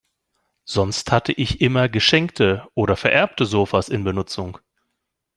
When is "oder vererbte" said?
2.73-3.45